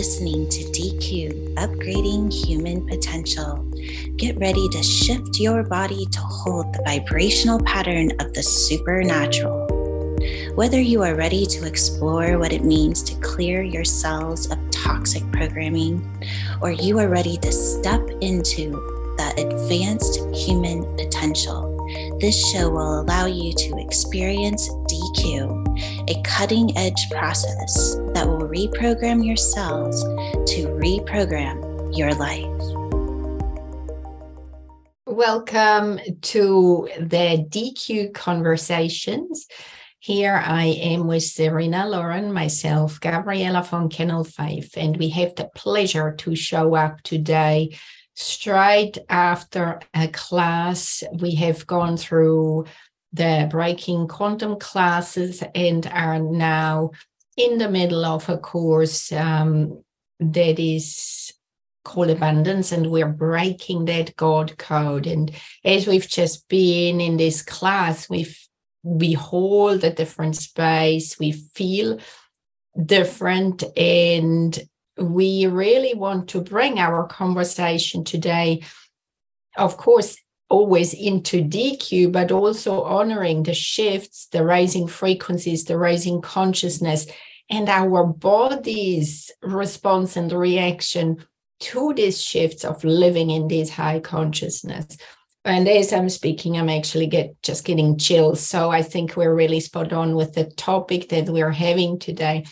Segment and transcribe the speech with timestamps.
[0.00, 3.56] listening to DECU Upgrading Human Potential.
[4.16, 9.66] Get ready to shift your body to hold the vibrational pattern of the supernatural.
[10.54, 15.22] Whether you are ready to explore what it means to clear your cells of toxic
[15.32, 16.00] programming,
[16.62, 18.70] or you are ready to step into
[19.18, 21.76] the advanced human potential,
[22.20, 25.69] this show will allow you to experience DECU,
[26.08, 30.02] a cutting edge process that will reprogram your cells
[30.50, 32.46] to reprogram your life.
[35.06, 39.46] Welcome to the DECU Conversations.
[39.98, 45.50] Here I am with Cerena Lauren, myself, Gabriela von Kanel Fyfe, and we have the
[45.54, 47.76] pleasure to show up today
[48.14, 51.02] straight after a class.
[51.20, 52.64] We have gone through
[53.12, 56.90] the breaking quantum classes and are now
[57.36, 59.82] in the middle of a course um,
[60.20, 61.32] that is
[61.84, 65.06] called abundance and we're breaking that god code.
[65.06, 65.32] And
[65.64, 68.36] as we've just been in this class we've
[68.82, 71.98] we hold a different space, we feel
[72.86, 74.58] different, and
[74.98, 78.62] we really want to bring our conversation today,
[79.56, 80.16] of course,
[80.50, 87.06] always into DECU, but also honoring the shifts, the rising frequencies, the rising consciousness,
[87.48, 91.24] and our body's response and reaction
[91.60, 94.96] to these shifts of living in this high consciousness
[95.44, 98.40] and as I'm speaking, I'm actually get just getting chills.
[98.40, 102.44] So I think we're really spot on with the topic that we're having today.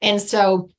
[0.00, 0.70] And so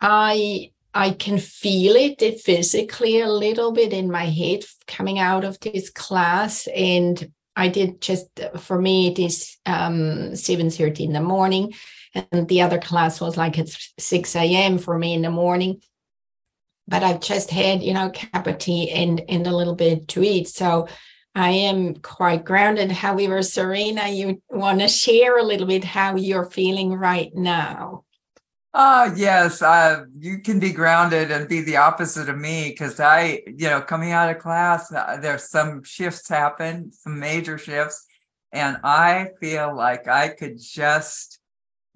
[0.00, 5.60] I I can feel it physically a little bit in my head coming out of
[5.60, 6.66] this class.
[6.68, 11.74] And I did just for me it is um 7 30 in the morning.
[12.14, 14.78] And the other class was like at 6 a.m.
[14.78, 15.82] for me in the morning.
[16.88, 20.08] But I've just had, you know, a cup of tea and and a little bit
[20.08, 20.48] to eat.
[20.48, 20.88] So
[21.34, 22.90] I am quite grounded.
[22.90, 28.05] However, Cerena, you want to share a little bit how you're feeling right now?
[28.78, 29.62] Ah, uh, yes.
[29.62, 33.80] Uh, you can be grounded and be the opposite of me because I, you know,
[33.80, 38.04] coming out of class, uh, there's some shifts happen, some major shifts,
[38.52, 41.38] and I feel like I could just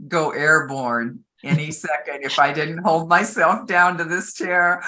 [0.08, 4.82] go airborne any second if I didn't hold myself down to this chair.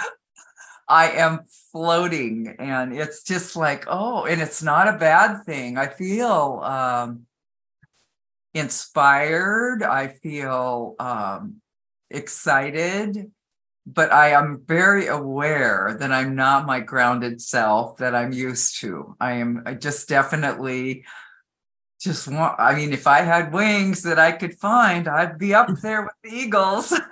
[0.88, 1.41] I am
[1.72, 5.76] floating and it's just like, oh, and it's not a bad thing.
[5.76, 7.26] I feel um,
[8.54, 9.82] inspired.
[9.82, 11.60] I feel um,
[12.12, 13.31] excited,
[13.87, 19.17] but I am very aware that I'm not my grounded self that I'm used to.
[19.21, 21.05] I am I just definitely
[22.00, 25.69] just want, I mean, if I had wings that I could find, I'd be up
[25.83, 26.93] there with the eagles.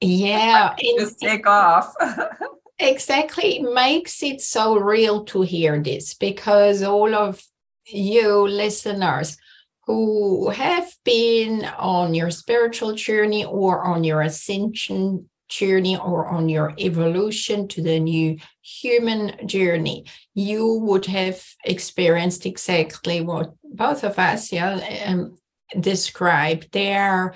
[0.00, 0.74] Yeah.
[0.98, 1.94] just take off.
[2.78, 3.58] exactly.
[3.58, 7.42] It makes it so real to hear this because all of
[7.86, 9.38] you listeners
[9.86, 16.74] who have been on your spiritual journey or on your ascension journey or on your
[16.78, 20.04] evolution to the new human journey,
[20.34, 25.38] you would have experienced exactly what both of us yeah, um,
[25.80, 26.68] described.
[26.72, 27.34] There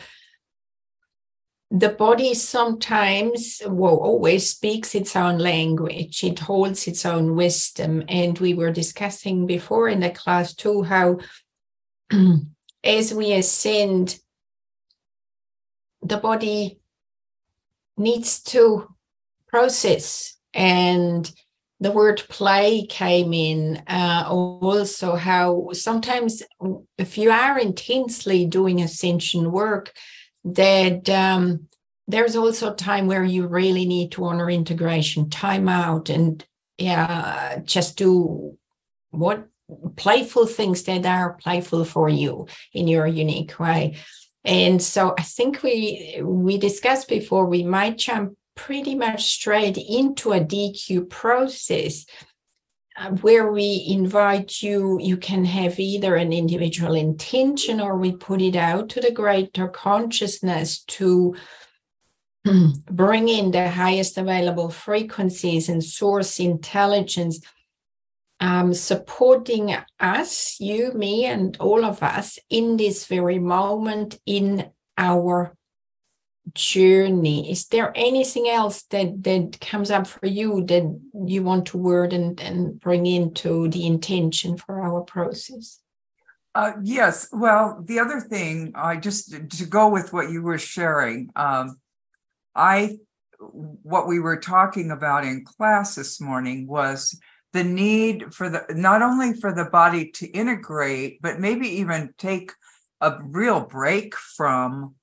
[1.72, 6.24] the body sometimes, well, always speaks its own language.
[6.24, 8.02] It holds its own wisdom.
[8.08, 11.18] And we were discussing before in the class too how
[12.84, 14.18] as we ascend,
[16.02, 16.80] the body
[17.96, 18.88] needs to
[19.48, 20.36] process.
[20.54, 21.30] And
[21.80, 26.42] the word play came in uh, also, how sometimes
[26.98, 29.92] if you are intensely doing ascension work,
[30.44, 31.68] that um,
[32.06, 36.44] there's also time where you really need to honor integration, time out, and
[36.76, 38.58] yeah, just do
[39.10, 39.46] what
[39.96, 43.96] playful things that are playful for you in your unique way.
[44.44, 50.32] And so I think we we discussed before we might jump pretty much straight into
[50.32, 52.06] a DECU process
[52.96, 58.42] uh, where we invite you, you can have either an individual intention or we put
[58.42, 61.34] it out to the greater consciousness to
[62.90, 67.40] bring in the highest available frequencies and source intelligence,
[68.40, 75.54] um, supporting us, you, me, and all of us in this very moment in our
[76.54, 77.50] journey.
[77.50, 82.12] Is there anything else that that comes up for you that you want to word
[82.12, 85.80] and and bring into the intention for our process?
[86.54, 87.28] Uh, yes.
[87.32, 91.78] Well the other thing i just to go with what you were sharing um,
[92.54, 92.98] I
[93.38, 97.18] what we were talking about in class this morning was
[97.52, 102.52] the need for the not only for the body to integrate, but maybe even take
[103.00, 104.94] a real break from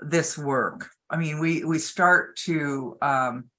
[0.00, 0.90] this work.
[1.08, 3.50] I mean, we we start to um,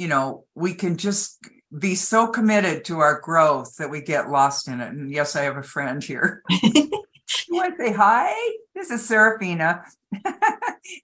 [0.00, 1.38] you know, we can just
[1.78, 4.88] be so committed to our growth that we get lost in it.
[4.88, 6.42] And yes, I have a friend here.
[6.50, 6.90] you
[7.50, 8.32] want to say hi?
[8.74, 9.84] This is Serafina.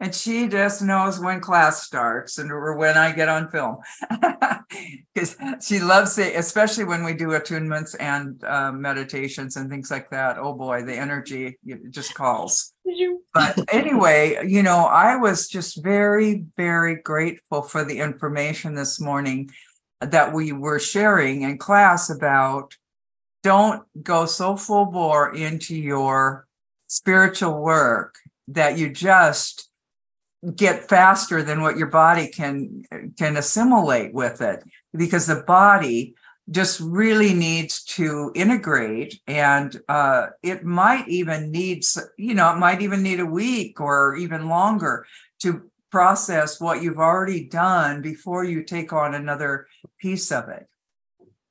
[0.00, 3.78] and she just knows when class starts and or when I get on film.
[5.14, 10.11] Because she loves it, especially when we do attunements and uh, meditations and things like
[10.11, 10.37] that.
[10.38, 11.58] Oh boy, the energy
[11.88, 12.75] just calls.
[13.32, 19.50] But anyway, you know, I was just very, very grateful for the information this morning
[20.00, 22.75] that we were sharing in class about
[23.43, 26.46] don't go so full bore into your
[26.88, 28.17] spiritual work
[28.48, 29.70] that you just
[30.54, 32.84] get faster than what your body can
[33.19, 34.62] can assimilate with it.
[34.94, 36.14] Because the body
[36.50, 41.82] just really needs to integrate and uh, it might even need
[42.16, 45.04] you know it might even need a week or even longer
[45.40, 49.66] to process what you've already done before you take on another
[49.99, 50.69] piece of it.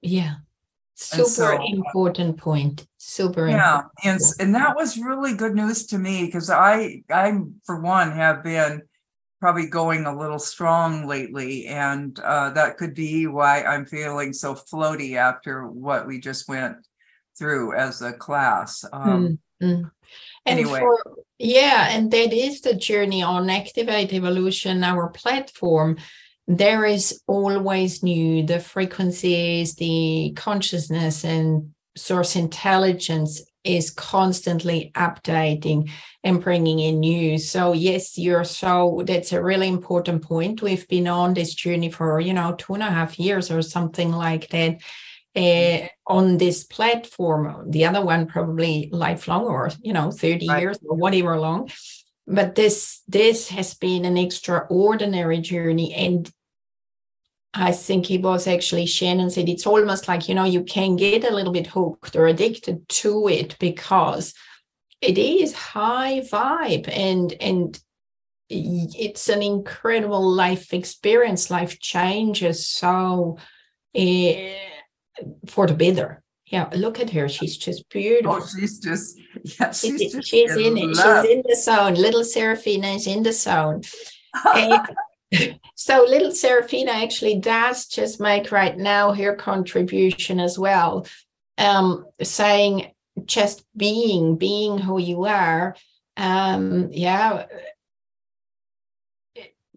[0.02, 0.36] Yeah
[0.96, 3.92] super so, important point super yeah important.
[4.06, 8.42] and and that was really good news to me because i i for one have
[8.44, 8.82] been
[9.42, 14.56] probably going a little strong lately and uh, that could be why i'm feeling so
[14.56, 16.78] floaty after what we just went
[17.38, 19.84] through as a class um, mm-hmm.
[20.46, 20.98] anyway for,
[21.38, 25.98] yeah and that is the journey on activate evolution our platform
[26.48, 28.46] there is always new.
[28.46, 35.90] The frequencies the consciousness and source intelligence is constantly updating
[36.24, 40.62] and bringing in new so yes you're so that's a really important point.
[40.62, 44.12] We've been on this journey for you know two and a half years or something
[44.12, 44.82] like that
[45.36, 47.72] uh, on this platform.
[47.72, 50.62] The other one probably lifelong or you know 30 right.
[50.62, 51.70] years or whatever long
[52.28, 56.32] but this this has been an extraordinary journey and
[57.58, 61.24] I think it was actually Shannon said it's almost like, you know, you can get
[61.24, 64.34] a little bit hooked or addicted to it because
[65.00, 67.80] it is high vibe and and
[68.50, 73.38] it's an incredible life experience, life changes so
[73.98, 74.34] uh,
[75.48, 76.22] for the better.
[76.48, 77.28] Yeah, look at her.
[77.28, 78.40] She's just beautiful.
[78.42, 81.96] Oh, she's just yeah, she's, she's, just she's in, in she's in the zone.
[81.96, 83.82] Little Serafina is in the zone.
[85.76, 91.08] so little Serafina actually does just make right now her contribution as well,
[91.58, 92.92] um, saying
[93.26, 95.76] just being, being who you are.
[96.18, 97.46] Um, yeah,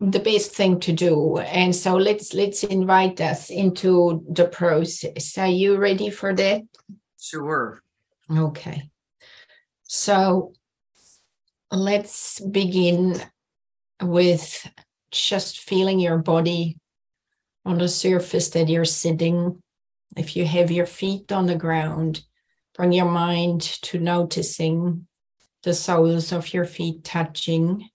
[0.01, 1.39] the best thing to do.
[1.39, 5.37] And so let's let's invite us into the process.
[5.39, 6.63] Are you ready for that?
[7.21, 7.83] Sure.
[8.31, 8.91] Okay.
[9.85, 10.53] So
[11.71, 13.21] let's begin
[14.01, 14.69] with
[15.11, 16.79] just feeling your body
[17.65, 19.61] on the surface that you're sitting.
[20.17, 22.23] If you have your feet on the ground,
[22.75, 25.07] bring your mind to noticing
[25.65, 27.89] the soles of your feet touching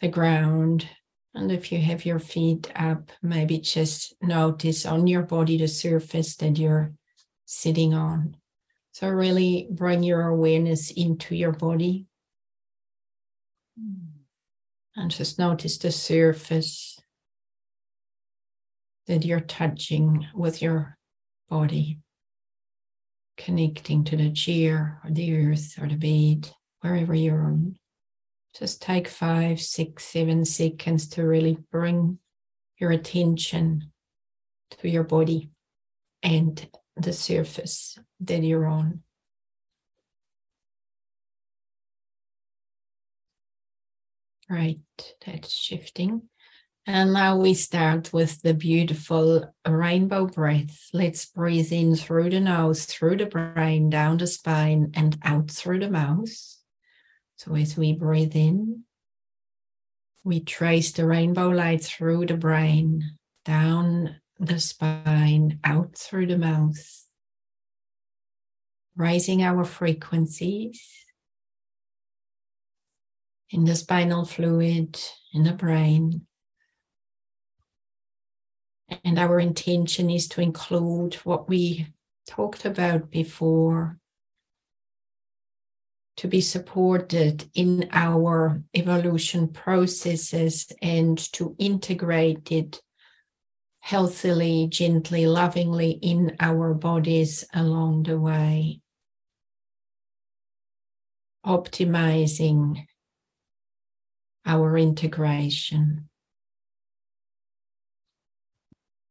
[0.00, 0.88] the ground.
[1.36, 6.34] And if you have your feet up, maybe just notice on your body the surface
[6.36, 6.94] that you're
[7.44, 8.38] sitting on.
[8.92, 12.06] So, really bring your awareness into your body.
[14.96, 16.98] And just notice the surface
[19.06, 20.96] that you're touching with your
[21.50, 21.98] body,
[23.36, 26.50] connecting to the chair or the earth or the bed,
[26.80, 27.76] wherever you're on.
[28.58, 32.18] Just take five, six, seven seconds to really bring
[32.78, 33.92] your attention
[34.70, 35.50] to your body
[36.22, 39.02] and the surface that you're on.
[44.48, 44.78] Right,
[45.24, 46.22] that's shifting.
[46.86, 50.88] And now we start with the beautiful rainbow breath.
[50.92, 55.80] Let's breathe in through the nose, through the brain, down the spine, and out through
[55.80, 56.30] the mouth.
[57.36, 58.84] So as we breathe in,
[60.24, 63.04] we trace the rainbow light through the brain,
[63.44, 67.04] down the spine, out through the mouth,
[68.96, 70.82] raising our frequencies
[73.50, 74.98] in the spinal fluid,
[75.32, 76.26] in the brain.
[79.04, 81.86] And our intention is to include what we
[82.26, 83.98] talked about before
[86.16, 92.80] to be supported in our evolution processes and to integrate it
[93.80, 98.80] healthily, gently, lovingly in our bodies along the way.
[101.44, 102.86] Optimizing
[104.44, 106.08] our integration.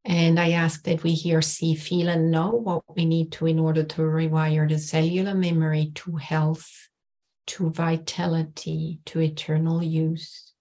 [0.03, 3.57] And I ask that we here see, feel, and know what we need to in
[3.57, 6.89] order to rewire the cellular memory to health,
[7.47, 10.53] to vitality, to eternal use,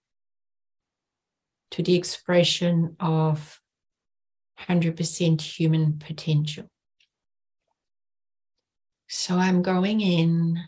[1.70, 3.60] to the expression of
[4.68, 6.70] 100% human potential.
[9.08, 10.64] So I'm going in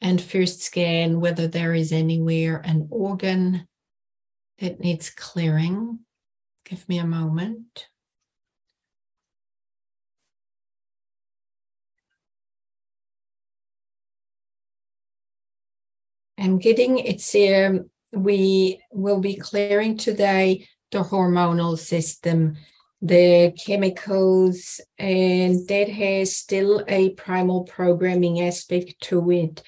[0.00, 3.68] and first scan whether there is anywhere an organ
[4.58, 6.00] that needs clearing.
[6.64, 7.88] Give me a moment.
[16.42, 22.56] I'm getting it's um, we will be clearing today the hormonal system,
[23.00, 29.62] the chemicals, and that has still a primal programming aspect to it.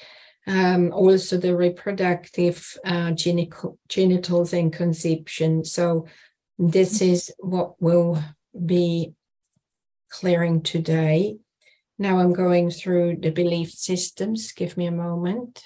[0.48, 5.64] Um, also, the reproductive uh, genital, genitals and conception.
[5.64, 6.06] So,
[6.58, 8.20] this is what we'll
[8.66, 9.12] be
[10.10, 11.36] clearing today.
[12.00, 14.50] Now, I'm going through the belief systems.
[14.50, 15.62] Give me a moment.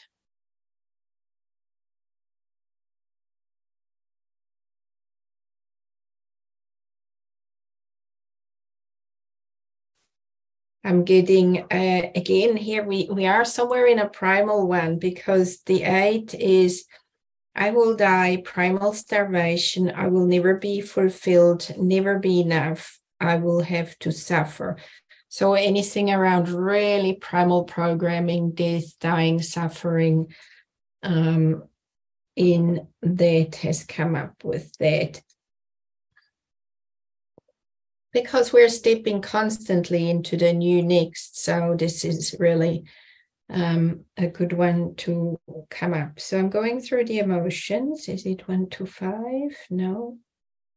[10.85, 15.83] I'm getting uh, again here we we are somewhere in a primal one because the
[15.83, 16.85] eight is
[17.55, 19.91] I will die primal starvation.
[19.91, 22.99] I will never be fulfilled never be enough.
[23.21, 24.77] I will have to suffer.
[25.29, 30.29] So anything around really primal programming death dying suffering
[31.03, 31.65] um,
[32.37, 35.21] in that has come up with that
[38.13, 41.43] because we're stepping constantly into the new next.
[41.43, 42.85] So this is really
[43.51, 45.39] um, a good one to
[45.71, 46.21] come up.
[46.21, 48.09] So I'm going through the emotions.
[48.09, 49.57] Is it one to five?
[49.71, 50.19] No.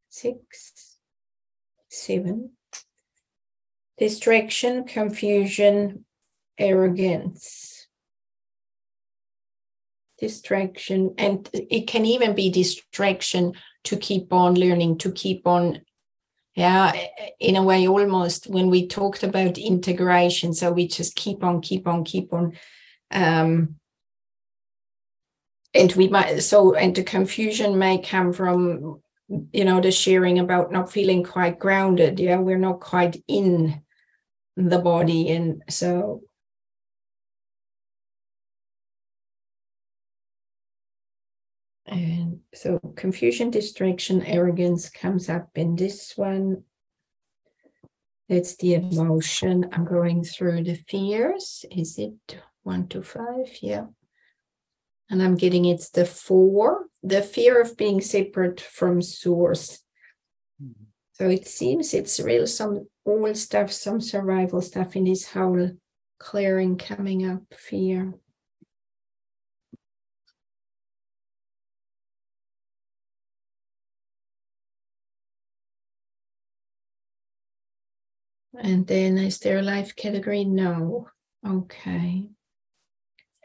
[0.09, 0.97] Six,
[1.89, 2.51] seven.
[3.97, 6.05] Distraction, confusion,
[6.57, 7.87] arrogance.
[10.17, 13.53] Distraction, and it can even be distraction
[13.85, 15.81] to keep on learning, to keep on
[16.55, 16.93] yeah
[17.39, 21.87] in a way almost when we talked about integration so we just keep on keep
[21.87, 22.53] on keep on
[23.11, 23.75] um
[25.73, 29.01] and we might so and the confusion may come from
[29.53, 33.81] you know the sharing about not feeling quite grounded yeah we're not quite in
[34.57, 36.21] the body and so
[41.91, 46.63] And so confusion, distraction, arrogance comes up in this one.
[48.29, 49.67] It's the emotion.
[49.73, 51.65] I'm going through the fears.
[51.69, 53.57] Is it one to five?
[53.61, 53.87] Yeah.
[55.09, 59.83] And I'm getting it's the four, the fear of being separate from source.
[60.63, 60.85] Mm-hmm.
[61.11, 65.71] So it seems it's real some old stuff, some survival stuff in this whole
[66.19, 68.13] clearing coming up, fear.
[78.59, 80.43] And then is there a life category?
[80.43, 81.09] No.
[81.47, 82.29] Okay.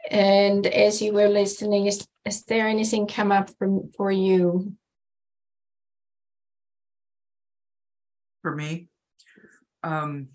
[0.09, 4.73] And as you were listening, is, is there anything come up from for you?
[8.41, 8.87] For me,
[9.83, 10.29] um,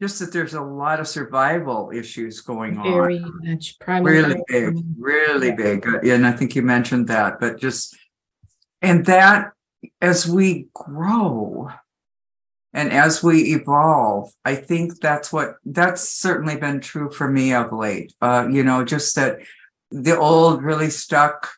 [0.00, 2.84] just that there's a lot of survival issues going on.
[2.84, 5.54] Very much, really big, really yeah.
[5.54, 5.86] big.
[5.86, 7.96] Uh, and I think you mentioned that, but just
[8.82, 9.52] and that
[10.02, 11.70] as we grow,
[12.76, 17.72] and as we evolve i think that's what that's certainly been true for me of
[17.72, 18.12] late.
[18.20, 19.38] Uh, you know just that
[19.90, 21.48] the old really stuck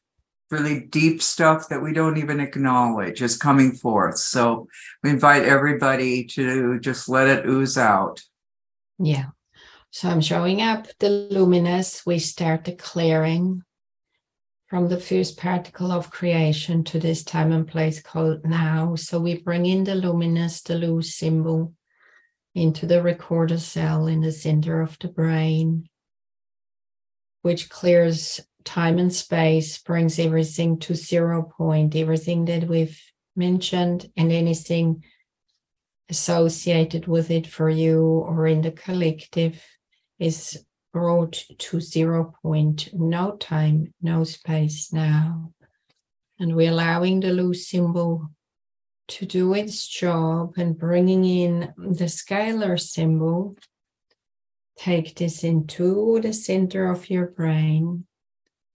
[0.51, 4.17] really deep stuff that we don't even acknowledge is coming forth.
[4.17, 4.69] So
[5.03, 8.23] we invite everybody to just let it ooze out.
[8.99, 9.27] Yeah.
[9.91, 12.05] So i'm showing up the luminous.
[12.05, 13.63] We start declaring
[14.69, 18.95] from the first particle of creation to this time and place called now.
[18.97, 21.75] So we bring in the luminous, the luz symbol
[22.55, 25.89] into the recorder cell in the center of the brain,
[27.43, 33.01] which clears time and space, brings everything to zero point, everything that we've
[33.35, 35.03] mentioned and anything
[36.11, 39.65] associated with it for you or in the collective
[40.19, 45.53] is brought to zero point, no time, no space now.
[46.39, 48.31] And we're allowing the loose symbol
[49.09, 53.57] to do its job and bringing in the scalar symbol.
[54.77, 58.07] Take this into the center of your brain,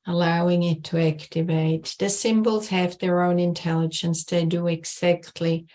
[0.05, 1.95] allowing it to activate.
[1.97, 5.67] The symbols have their own intelligence, they do exactly.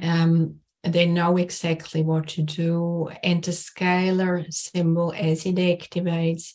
[0.00, 3.10] Um, they know exactly what to do.
[3.22, 6.54] And the scalar symbol, as it activates,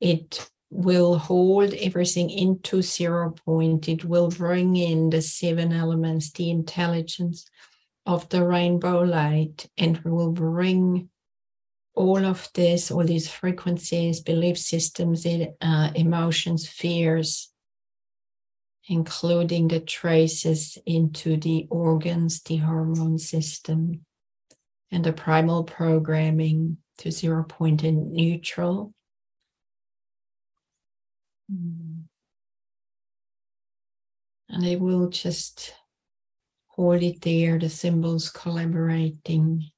[0.00, 3.88] it will hold everything into zero point.
[3.88, 7.46] It will bring in the seven elements, the intelligence
[8.06, 11.10] of the rainbow light, and will bring
[11.94, 17.51] all of this, all these frequencies, belief systems, uh, emotions, fears,
[18.88, 24.04] including the traces into the organs, the hormone system,
[24.90, 28.92] and the primal programming to zero point and neutral
[31.52, 32.04] Mm.
[34.48, 35.74] And they will just
[36.68, 39.70] hold it there, the symbols collaborating.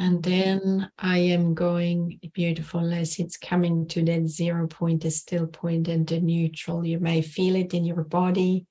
[0.00, 5.48] And then I am going beautiful as it's coming to that zero point, the still
[5.48, 6.86] point, and the neutral.
[6.86, 8.66] You may feel it in your body.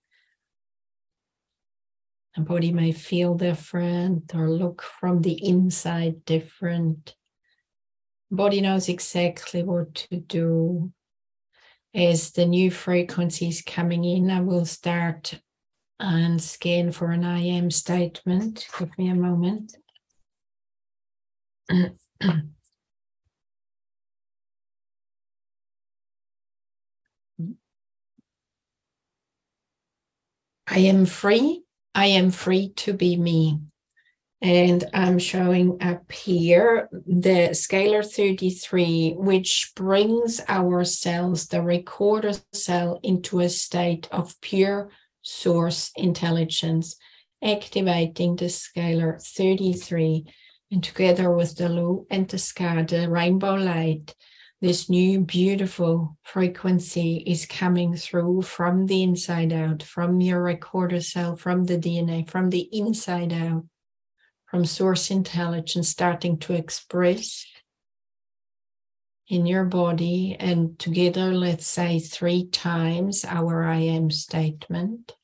[2.36, 7.14] The body may feel different or look from the inside different
[8.32, 10.92] body knows exactly what to do
[11.94, 15.40] as the new frequencies coming in i will start
[16.00, 19.78] and scan for an i am statement give me a moment
[21.70, 21.92] I
[30.70, 31.64] am free.
[31.94, 33.60] I am free to be me.
[34.42, 43.00] And I'm showing up here the scalar 33, which brings our cells, the recorder cell,
[43.02, 44.92] into a state of pure
[45.24, 46.98] source intelligence,
[47.42, 50.26] activating the scalar 33.
[50.72, 54.14] And together with the Lu and the Ska, the rainbow light,
[54.60, 61.36] this new beautiful frequency is coming through from the inside out, from your recorder cell,
[61.36, 63.64] from the DNA, from the inside out
[64.48, 67.46] from source intelligence starting to express
[69.28, 70.36] in your body.
[70.40, 75.16] And together let's say three times our i am statement.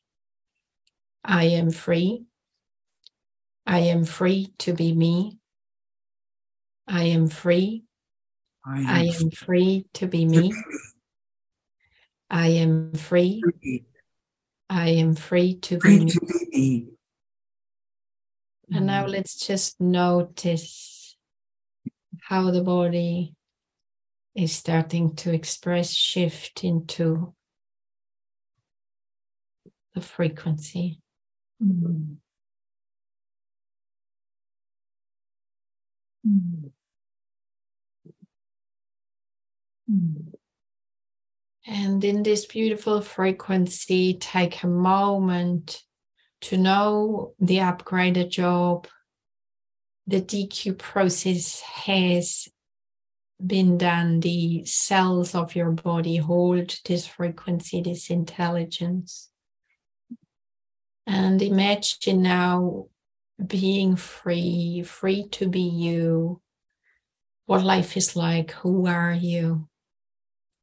[1.24, 2.26] I am free
[3.66, 5.40] i am free to be me.
[6.88, 7.84] I am free.
[8.66, 10.54] I am, I am free to be me.
[12.30, 13.42] i am free.
[14.70, 16.12] I am free to be
[16.52, 16.88] me.
[18.72, 21.16] and now let's just notice
[22.22, 23.36] how the body
[24.36, 27.34] is starting to express shift into
[29.94, 31.00] the frequency.
[31.64, 32.18] Mm.
[36.26, 36.72] Mm.
[39.90, 40.34] Mm.
[41.66, 45.82] And in this beautiful frequency, take a moment
[46.42, 48.88] to know the upgraded job,
[50.06, 52.50] the DECU process has
[53.46, 59.30] been done, the cells of your body hold this frequency, this intelligence.
[61.08, 62.88] And imagine now
[63.46, 66.42] being free, free to be you,
[67.46, 69.68] what life is like, who are you?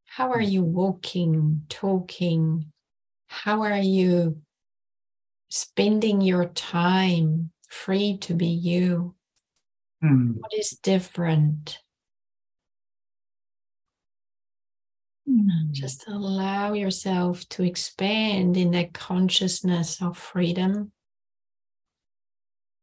[0.06, 2.72] How are you walking, talking?
[3.28, 4.40] How are you
[5.50, 9.14] spending your time free to be you.
[10.02, 10.36] Mm.
[10.38, 11.78] What is different?
[15.28, 15.72] Mm.
[15.72, 20.92] Just allow yourself to expand in that consciousness of freedom,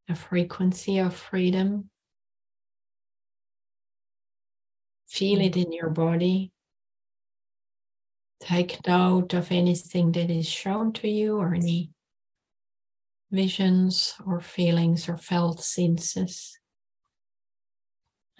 [0.08, 1.90] a frequency of freedom.
[5.08, 6.52] Feel it in your body.
[8.40, 11.90] Take note of anything that is shown to you or any
[13.30, 16.58] visions or feelings or felt senses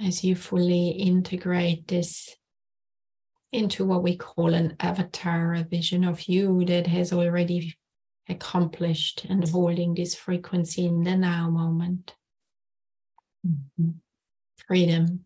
[0.00, 2.36] as you fully integrate this
[3.52, 7.74] into what we call an avatar, a vision of you that has already
[8.28, 12.14] accomplished and holding this frequency in the now moment.
[13.46, 13.90] Mm-hmm.
[14.66, 15.24] Freedom.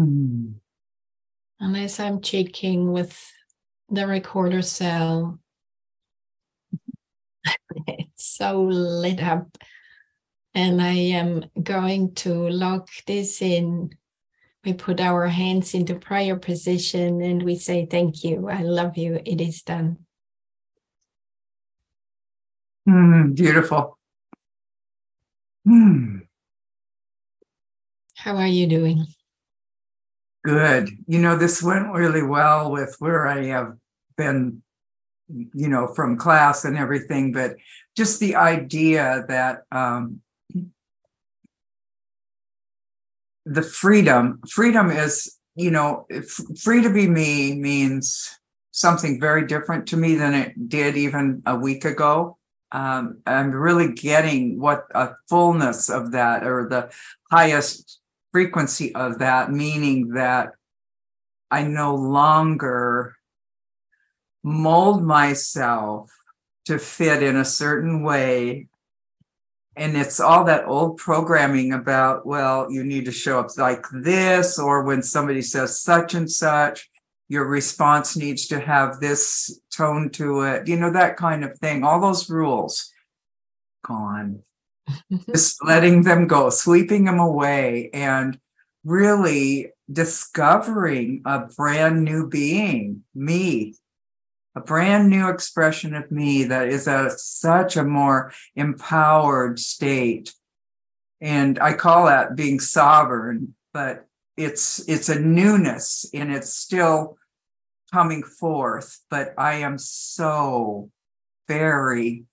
[0.00, 0.52] Mm-hmm.
[1.60, 3.18] And as I'm checking with
[3.88, 5.38] the recorder cell,
[7.86, 9.56] it's so lit up.
[10.54, 13.90] And I am going to lock this in.
[14.64, 18.48] We put our hands into prayer position and we say, Thank you.
[18.48, 19.20] I love you.
[19.24, 20.05] It is done.
[22.88, 23.98] Mm, beautiful.
[25.66, 26.20] Mm.
[28.14, 29.06] How are you doing?
[30.44, 30.90] Good.
[31.08, 33.76] You know, this went really well with where I have
[34.16, 34.62] been,
[35.28, 37.56] you know, from class and everything, but
[37.96, 40.20] just the idea that um,
[43.44, 46.06] the freedom, freedom is, you know,
[46.62, 48.38] free to be me means
[48.70, 52.36] something very different to me than it did even a week ago.
[52.72, 56.90] Um, I'm really getting what a fullness of that or the
[57.30, 58.00] highest
[58.32, 60.52] frequency of that, meaning that
[61.50, 63.14] I no longer
[64.42, 66.10] mold myself
[66.66, 68.68] to fit in a certain way.
[69.76, 74.58] And it's all that old programming about well you need to show up like this
[74.58, 76.88] or when somebody says such and such
[77.28, 81.84] your response needs to have this tone to it you know that kind of thing.
[81.84, 82.92] All those rules.
[83.84, 84.42] Gone.
[85.26, 88.38] Just letting them go sweeping them away and
[88.84, 93.74] really discovering a brand new being me.
[94.54, 100.32] A brand new expression of me that is a such a more empowered state.
[101.20, 104.06] And i call that being sovereign but
[104.36, 107.16] it's it's a newness and it's still
[107.92, 110.90] coming forth but i am so
[111.48, 112.24] very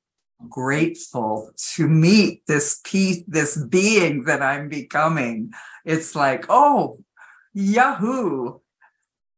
[0.50, 5.52] grateful to meet this piece this being that i'm becoming
[5.86, 6.98] it's like oh
[7.54, 8.60] yahoo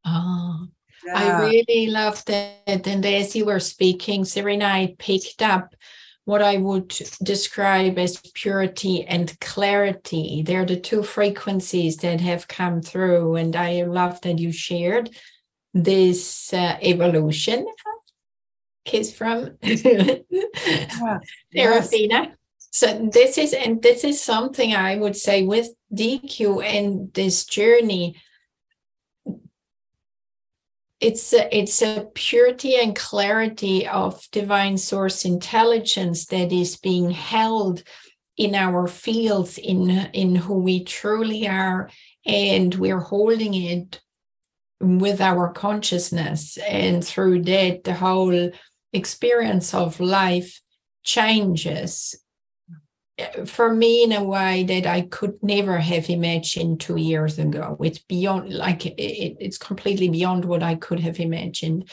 [0.05, 0.67] oh
[1.05, 1.37] yeah.
[1.37, 2.87] I really loved it.
[2.87, 5.75] And as you were speaking, Cerena, I picked up
[6.25, 6.89] what I would
[7.23, 10.43] describe as purity and clarity.
[10.45, 13.35] They're the two frequencies that have come through.
[13.35, 15.11] And I love that you shared
[15.73, 17.67] this uh, evolution.
[18.85, 20.17] Kiss from yeah.
[21.53, 22.35] Serafina.
[22.71, 28.17] So this is and this is something I would say with DECU and this journey
[30.99, 37.83] it's a, it's a purity and clarity of divine source intelligence that is being held
[38.37, 41.89] in our fields in in who we truly are
[42.25, 44.01] and we're holding it
[44.81, 46.57] with our consciousness.
[46.57, 48.51] And through that the whole
[48.91, 50.61] experience of life
[51.03, 52.15] changes
[53.45, 57.77] for me in a way that I could never have imagined two years ago.
[57.81, 61.89] It's beyond, like, it, it's completely beyond what I could have imagined.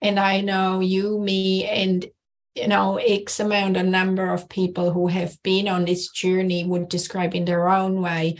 [0.00, 2.06] And I know you, me, and
[2.54, 6.88] you know, X amount, a number of people who have been on this journey would
[6.88, 8.36] describe in their own way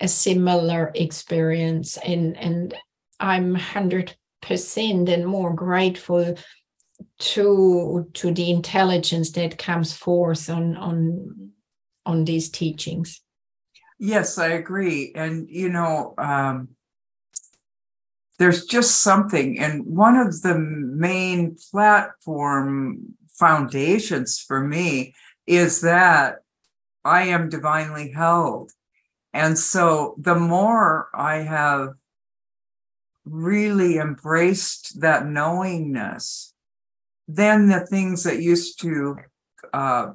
[0.00, 1.96] a similar experience.
[1.98, 2.74] And and
[3.20, 6.36] I'm hundred percent and more grateful
[7.18, 11.50] to to the intelligence that comes forth on on
[12.06, 13.20] on these teachings.
[13.98, 15.12] Yes i agree.
[15.14, 16.68] And you know um
[18.38, 25.14] there's just something and one of the main platform foundations for me
[25.46, 26.36] is that
[27.04, 28.70] i am divinely held.
[29.32, 31.94] And so the more i have
[33.24, 36.54] really embraced that knowingness
[37.28, 39.16] then the things that used to
[39.74, 40.08] uh,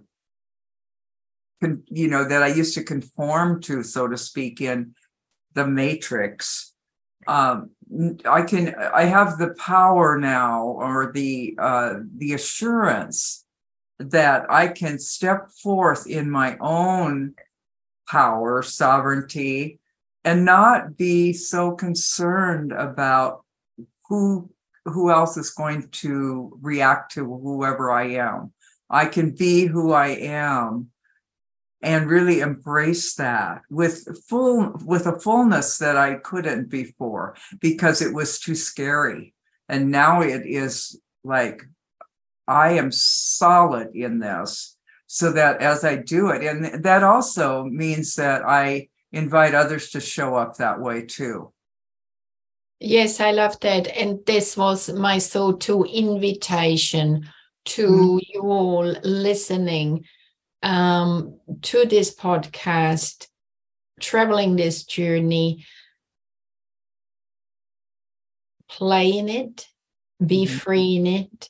[1.62, 4.95] con- you know that i used to conform to so to speak in
[5.54, 6.73] the matrix.
[7.28, 7.69] Um,
[8.26, 13.45] i can i have the power now or the uh, the assurance
[13.99, 17.36] that i can step forth in my own
[18.10, 19.80] power sovereignty
[20.26, 23.45] and not be so concerned about
[24.10, 24.49] who
[24.86, 28.52] who else is going to react to whoever I am.
[28.89, 30.91] I can be who I am
[31.82, 38.13] and really embrace that with full with a fullness that I couldn't before because it
[38.13, 39.34] was too scary.
[39.67, 41.63] And now it is like
[42.48, 48.15] I am solid in this so that as I do it and that also means
[48.15, 51.54] that I invite others to show up that way too.
[52.86, 53.88] Yes, I love that.
[53.88, 57.30] And this was my so to invitation
[57.63, 58.19] to mm.
[58.28, 60.04] you all listening
[60.62, 63.28] um, to this podcast,
[64.02, 65.65] traveling this journey,
[68.67, 69.65] playing it,
[70.26, 70.50] be mm.
[70.50, 71.50] free in it,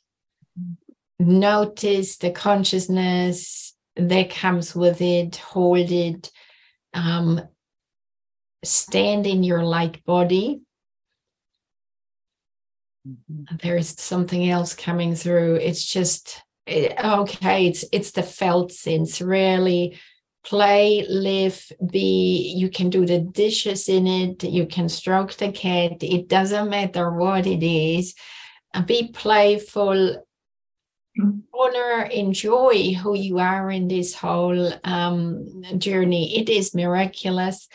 [1.18, 5.38] notice the consciousness that comes with it.
[5.38, 6.30] Hold it.
[6.94, 7.42] Um,
[8.64, 10.62] stand in your light body.
[13.08, 13.58] Mm-hmm.
[13.62, 15.56] There's something else coming through.
[15.56, 17.68] It's just it, okay.
[17.68, 19.22] It's it's the felt sense.
[19.22, 20.00] Really
[20.46, 22.54] play, live, be.
[22.56, 24.44] You can do the dishes in it.
[24.44, 26.04] You can stroke the cat.
[26.04, 28.16] It doesn't matter what it is.
[28.86, 30.24] Be playful.
[31.54, 36.40] Honor, enjoy who you are in this whole um, journey.
[36.40, 37.68] It is miraculous.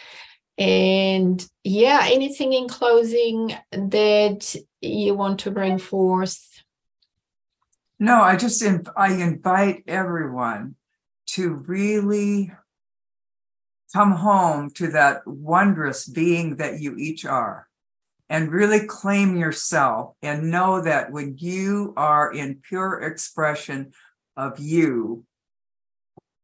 [0.59, 6.44] And yeah, anything in closing that you want to bring forth?
[8.01, 8.64] No, I just
[8.97, 10.75] I invite everyone
[11.29, 12.53] to really
[13.92, 17.68] come home to that wondrous being that you each are
[18.29, 23.92] and really claim yourself and know that when you are in pure expression
[24.37, 25.25] of you,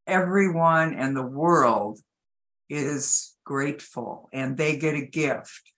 [0.07, 1.98] everyone and the world
[2.68, 5.72] is grateful and they get a gift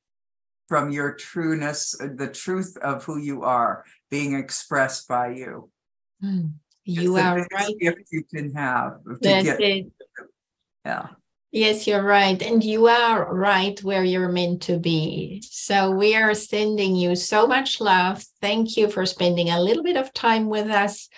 [0.69, 5.71] from your trueness, the truth of who you are being expressed by you.
[6.23, 7.75] Mm, you are right.
[7.81, 8.95] Gift you can have.
[9.21, 9.87] That's get, it.
[10.85, 11.09] Yeah.
[11.53, 12.41] Yes, you're right.
[12.43, 15.43] And you are right where you're meant to be.
[15.49, 18.25] So we are sending you so much love.
[18.43, 21.09] Thank you for spending a little bit of time with us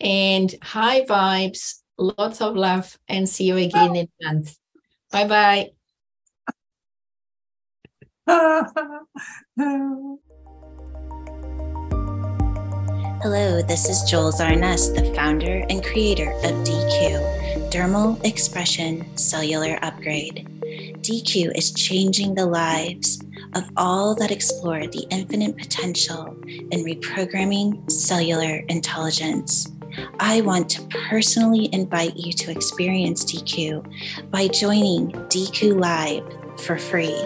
[0.00, 4.56] and high vibes, lots of love, and see you again in a month.
[5.10, 5.75] Bye bye.
[8.28, 8.66] Hello,
[13.62, 20.48] this is Joel Zarnes, the founder and creator of DECU, Dermal Expression Cellular Upgrade.
[21.02, 23.22] DECU is changing the lives
[23.54, 29.70] of all that explore the infinite potential in reprogramming cellular intelligence.
[30.18, 36.24] I want to personally invite you to experience DECU by joining DECU Live
[36.60, 37.16] for free.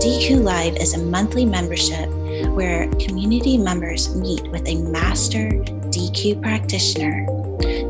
[0.00, 2.08] DECU Live is a monthly membership
[2.50, 5.50] where community members meet with a master
[5.90, 7.24] DECU practitioner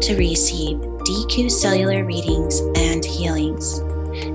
[0.01, 3.81] to receive DECU cellular readings and healings.